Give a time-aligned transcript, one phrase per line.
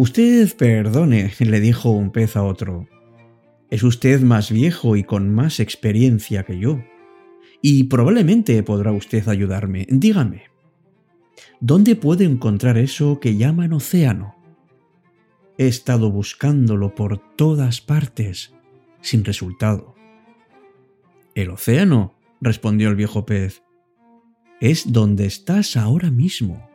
[0.00, 2.86] Usted perdone, le dijo un pez a otro.
[3.68, 6.78] Es usted más viejo y con más experiencia que yo.
[7.62, 9.88] Y probablemente podrá usted ayudarme.
[9.90, 10.44] Dígame,
[11.58, 14.36] ¿dónde puedo encontrar eso que llaman océano?
[15.58, 18.54] He estado buscándolo por todas partes,
[19.00, 19.96] sin resultado.
[21.34, 23.64] El océano, respondió el viejo pez,
[24.60, 26.70] es donde estás ahora mismo.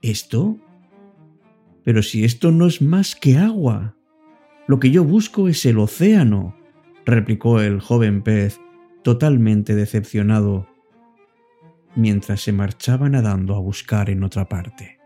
[0.00, 0.60] ¿Esto?
[1.88, 3.96] Pero si esto no es más que agua.
[4.66, 6.54] Lo que yo busco es el océano,
[7.06, 8.60] replicó el joven pez,
[9.02, 10.68] totalmente decepcionado,
[11.96, 14.97] mientras se marchaba nadando a buscar en otra parte.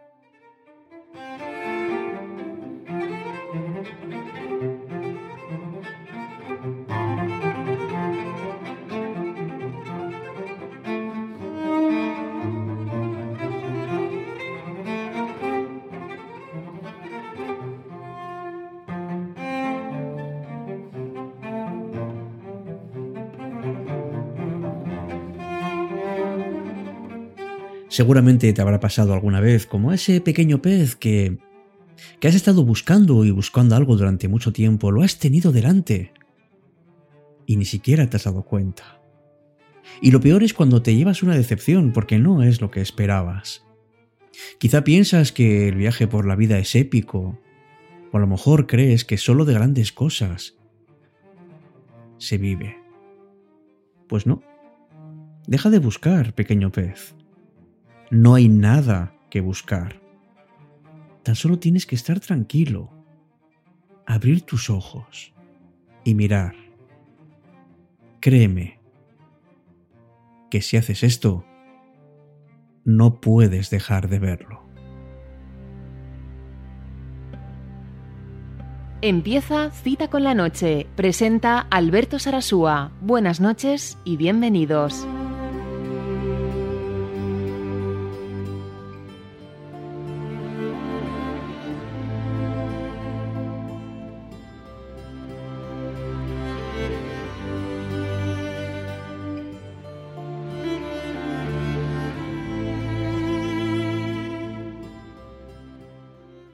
[27.93, 31.37] Seguramente te habrá pasado alguna vez como ese pequeño pez que
[32.21, 36.15] que has estado buscando y buscando algo durante mucho tiempo, lo has tenido delante
[37.45, 38.99] y ni siquiera te has dado cuenta.
[40.01, 43.63] Y lo peor es cuando te llevas una decepción porque no es lo que esperabas.
[44.59, 47.39] Quizá piensas que el viaje por la vida es épico,
[48.11, 50.57] o a lo mejor crees que solo de grandes cosas
[52.17, 52.79] se vive.
[54.09, 54.43] Pues no.
[55.47, 57.17] Deja de buscar, pequeño pez
[58.13, 59.99] no hay nada que buscar.
[61.23, 62.91] Tan solo tienes que estar tranquilo,
[64.05, 65.33] abrir tus ojos
[66.05, 66.55] y mirar.
[68.21, 68.79] Créeme
[70.51, 71.47] que si haces esto,
[72.85, 74.63] no puedes dejar de verlo.
[79.01, 80.87] Empieza Cita con la Noche.
[80.97, 82.93] Presenta Alberto Sarasúa.
[83.01, 85.07] Buenas noches y bienvenidos.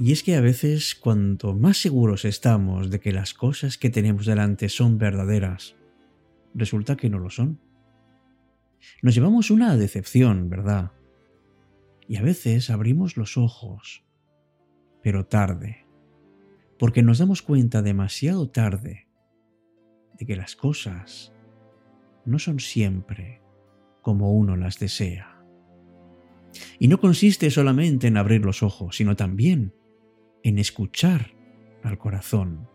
[0.01, 4.27] Y es que a veces cuanto más seguros estamos de que las cosas que tenemos
[4.27, 5.75] delante son verdaderas,
[6.55, 7.61] resulta que no lo son.
[9.03, 10.93] Nos llevamos una decepción, ¿verdad?
[12.07, 14.05] Y a veces abrimos los ojos,
[15.03, 15.85] pero tarde,
[16.79, 19.09] porque nos damos cuenta demasiado tarde
[20.17, 21.33] de que las cosas
[22.25, 23.43] no son siempre
[24.01, 25.45] como uno las desea.
[26.79, 29.75] Y no consiste solamente en abrir los ojos, sino también
[30.43, 31.33] en escuchar
[31.83, 32.69] al corazón.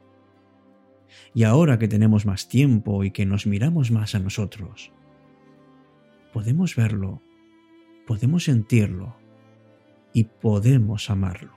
[1.34, 4.92] Y ahora que tenemos más tiempo y que nos miramos más a nosotros,
[6.32, 7.22] podemos verlo,
[8.08, 9.16] podemos sentirlo
[10.14, 11.54] y podemos amarlo.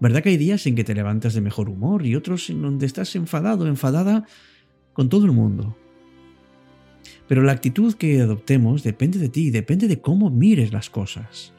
[0.00, 2.86] ¿Verdad que hay días en que te levantas de mejor humor y otros en donde
[2.86, 4.26] estás enfadado, enfadada
[4.92, 5.76] con todo el mundo?
[7.28, 11.52] Pero la actitud que adoptemos depende de ti, depende de cómo mires las cosas.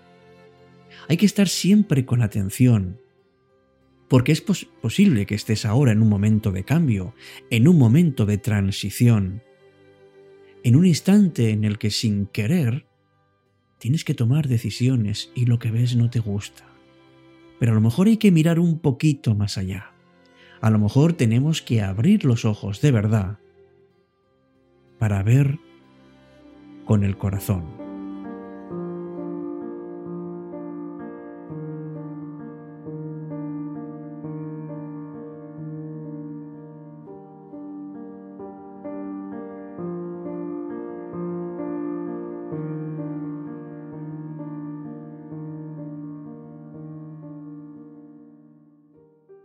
[1.08, 3.00] Hay que estar siempre con atención,
[4.08, 7.14] porque es posible que estés ahora en un momento de cambio,
[7.50, 9.42] en un momento de transición,
[10.64, 12.86] en un instante en el que sin querer
[13.80, 16.66] tienes que tomar decisiones y lo que ves no te gusta.
[17.60, 19.92] Pero a lo mejor hay que mirar un poquito más allá.
[20.62, 23.40] A lo mejor tenemos que abrir los ojos de verdad
[25.00, 25.60] para ver
[26.86, 27.87] con el corazón.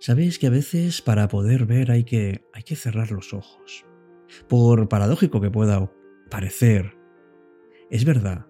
[0.03, 3.87] Sabéis que a veces para poder ver hay que, hay que cerrar los ojos.
[4.49, 5.93] Por paradójico que pueda
[6.29, 6.97] parecer,
[7.89, 8.49] es verdad.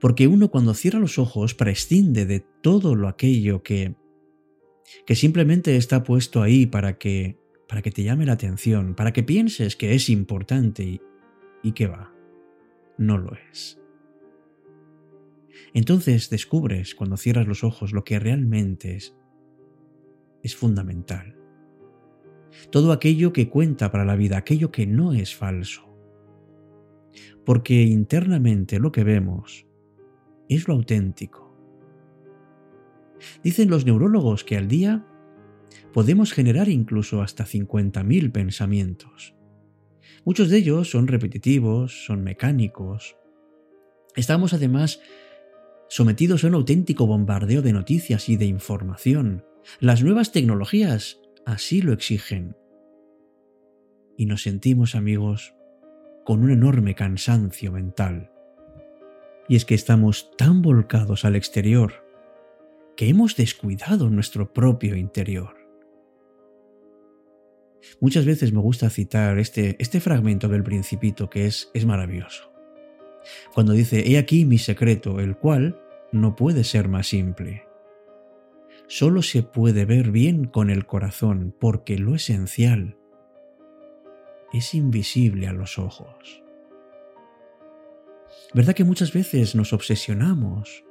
[0.00, 3.94] Porque uno cuando cierra los ojos prescinde de todo lo aquello que,
[5.06, 7.38] que simplemente está puesto ahí para que,
[7.68, 11.00] para que te llame la atención, para que pienses que es importante y,
[11.62, 12.12] y que va.
[12.96, 13.80] No lo es.
[15.72, 19.14] Entonces descubres cuando cierras los ojos lo que realmente es,
[20.42, 21.36] es fundamental.
[22.70, 25.84] Todo aquello que cuenta para la vida, aquello que no es falso.
[27.44, 29.66] Porque internamente lo que vemos
[30.48, 31.48] es lo auténtico.
[33.42, 35.06] Dicen los neurólogos que al día
[35.92, 39.34] podemos generar incluso hasta 50.000 pensamientos.
[40.24, 43.16] Muchos de ellos son repetitivos, son mecánicos.
[44.14, 45.00] Estamos además
[45.88, 49.44] sometidos a un auténtico bombardeo de noticias y de información.
[49.80, 52.56] Las nuevas tecnologías así lo exigen.
[54.16, 55.54] Y nos sentimos, amigos,
[56.24, 58.30] con un enorme cansancio mental.
[59.48, 62.04] Y es que estamos tan volcados al exterior
[62.96, 65.56] que hemos descuidado nuestro propio interior.
[68.00, 72.52] Muchas veces me gusta citar este, este fragmento del principito que es, es maravilloso.
[73.54, 75.80] Cuando dice, he aquí mi secreto, el cual
[76.10, 77.67] no puede ser más simple.
[78.88, 82.96] Solo se puede ver bien con el corazón porque lo esencial
[84.52, 86.42] es invisible a los ojos.
[88.54, 90.84] ¿Verdad que muchas veces nos obsesionamos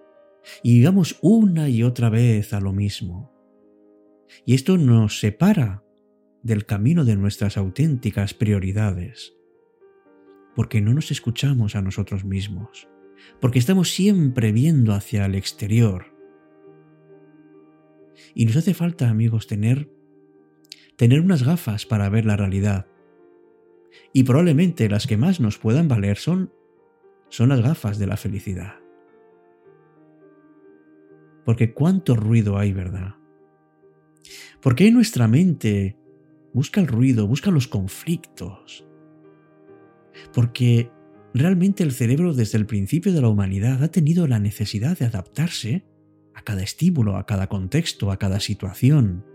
[0.61, 3.33] y digamos una y otra vez a lo mismo?
[4.45, 5.83] Y esto nos separa
[6.43, 9.33] del camino de nuestras auténticas prioridades,
[10.55, 12.87] porque no nos escuchamos a nosotros mismos,
[13.41, 16.16] porque estamos siempre viendo hacia el exterior.
[18.39, 19.89] Y nos hace falta, amigos, tener
[20.95, 22.85] tener unas gafas para ver la realidad.
[24.13, 26.53] Y probablemente las que más nos puedan valer son
[27.29, 28.75] son las gafas de la felicidad.
[31.45, 33.15] Porque cuánto ruido hay, ¿verdad?
[34.61, 35.97] Porque nuestra mente
[36.53, 38.85] busca el ruido, busca los conflictos.
[40.31, 40.91] Porque
[41.33, 45.86] realmente el cerebro desde el principio de la humanidad ha tenido la necesidad de adaptarse
[46.37, 49.25] a cada estímulo, a cada contexto, a cada situación.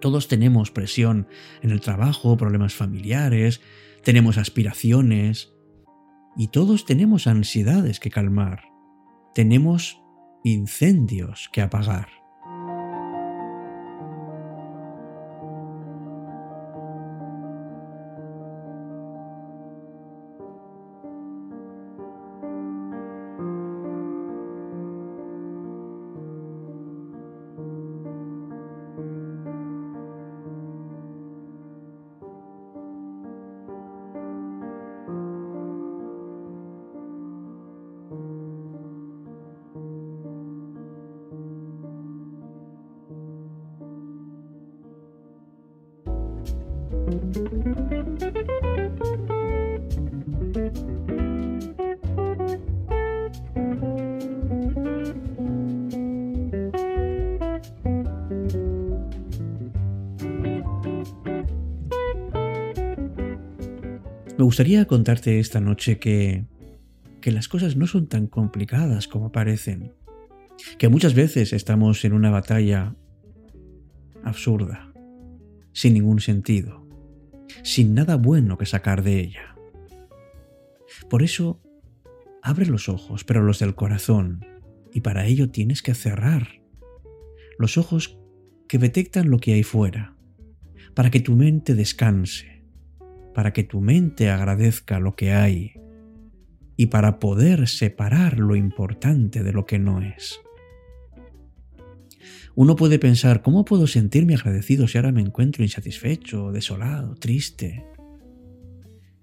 [0.00, 1.26] Todos tenemos presión
[1.62, 3.62] en el trabajo, problemas familiares,
[4.04, 5.54] tenemos aspiraciones
[6.36, 8.64] y todos tenemos ansiedades que calmar.
[9.34, 9.98] Tenemos
[10.44, 12.19] incendios que apagar.
[64.40, 66.46] Me gustaría contarte esta noche que,
[67.20, 69.92] que las cosas no son tan complicadas como parecen,
[70.78, 72.96] que muchas veces estamos en una batalla
[74.24, 74.94] absurda,
[75.74, 76.88] sin ningún sentido,
[77.62, 79.56] sin nada bueno que sacar de ella.
[81.10, 81.60] Por eso,
[82.42, 84.46] abre los ojos, pero los del corazón,
[84.90, 86.62] y para ello tienes que cerrar
[87.58, 88.18] los ojos
[88.66, 90.16] que detectan lo que hay fuera,
[90.94, 92.59] para que tu mente descanse,
[93.34, 95.74] para que tu mente agradezca lo que hay
[96.76, 100.40] y para poder separar lo importante de lo que no es.
[102.54, 107.84] Uno puede pensar, ¿cómo puedo sentirme agradecido si ahora me encuentro insatisfecho, desolado, triste?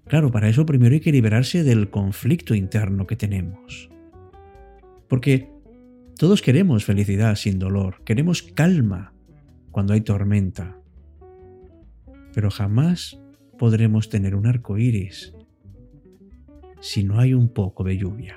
[0.06, 3.90] Claro, para eso primero hay que liberarse del conflicto interno que tenemos.
[5.06, 5.50] Porque
[6.16, 9.12] todos queremos felicidad sin dolor, queremos calma
[9.70, 10.78] cuando hay tormenta,
[12.34, 13.20] pero jamás
[13.58, 15.34] podremos tener un arco iris
[16.80, 18.36] si no hay un poco de lluvia.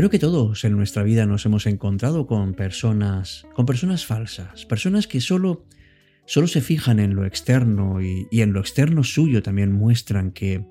[0.00, 5.06] Creo que todos en nuestra vida nos hemos encontrado con personas, con personas falsas, personas
[5.06, 5.66] que solo,
[6.24, 10.64] solo se fijan en lo externo y, en lo externo suyo también muestran que,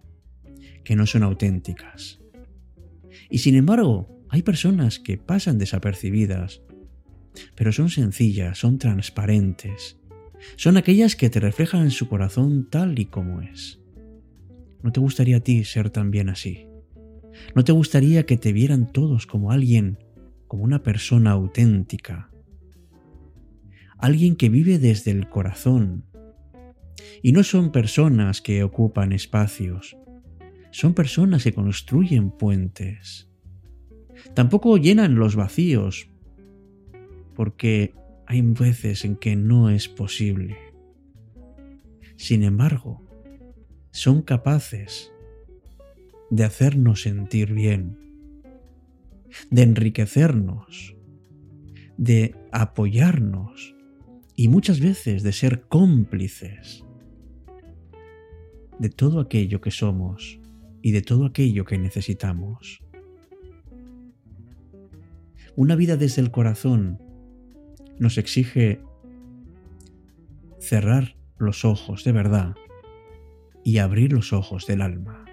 [0.84, 2.20] que no son auténticas.
[3.30, 6.64] Y sin embargo, hay personas que pasan desapercibidas,
[7.54, 10.00] pero son sencillas, son transparentes,
[10.56, 13.80] son aquellas que te reflejan en su corazón tal y como es.
[14.82, 16.69] ¿No te gustaría a ti ser también así?
[17.56, 19.98] ¿No te gustaría que te vieran todos como alguien,
[20.48, 22.32] como una persona auténtica?
[23.98, 26.06] Alguien que vive desde el corazón.
[27.22, 29.98] Y no son personas que ocupan espacios,
[30.72, 33.30] son personas que construyen puentes.
[34.34, 36.10] Tampoco llenan los vacíos,
[37.36, 37.94] porque
[38.28, 40.58] hay veces en que no es posible.
[42.16, 43.02] Sin embargo,
[43.92, 45.12] son capaces
[46.30, 47.98] de hacernos sentir bien,
[49.50, 50.96] de enriquecernos,
[51.98, 53.76] de apoyarnos
[54.36, 56.86] y muchas veces de ser cómplices
[58.78, 60.40] de todo aquello que somos
[60.82, 62.82] y de todo aquello que necesitamos.
[65.56, 67.02] Una vida desde el corazón
[67.98, 68.82] nos exige
[70.60, 72.56] cerrar los ojos de verdad
[73.66, 75.29] y abrir los ojos del alma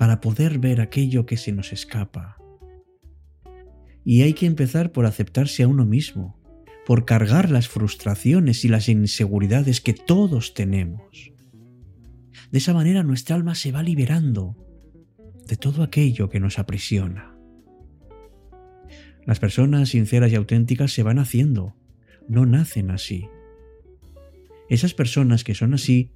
[0.00, 2.38] para poder ver aquello que se nos escapa.
[4.02, 6.40] Y hay que empezar por aceptarse a uno mismo,
[6.86, 11.32] por cargar las frustraciones y las inseguridades que todos tenemos.
[12.50, 14.56] De esa manera nuestra alma se va liberando
[15.46, 17.36] de todo aquello que nos aprisiona.
[19.26, 21.76] Las personas sinceras y auténticas se van haciendo,
[22.26, 23.28] no nacen así.
[24.70, 26.14] Esas personas que son así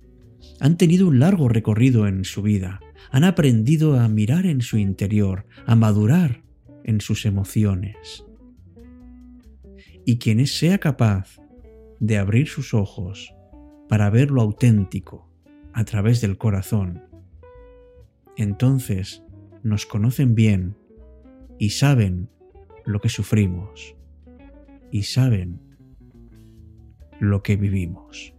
[0.60, 5.46] han tenido un largo recorrido en su vida, han aprendido a mirar en su interior,
[5.66, 6.42] a madurar
[6.84, 8.24] en sus emociones.
[10.04, 11.38] Y quien sea capaz
[12.00, 13.34] de abrir sus ojos
[13.88, 15.30] para ver lo auténtico
[15.72, 17.02] a través del corazón,
[18.36, 19.22] entonces
[19.62, 20.76] nos conocen bien
[21.58, 22.28] y saben
[22.84, 23.96] lo que sufrimos
[24.90, 25.60] y saben
[27.18, 28.34] lo que vivimos.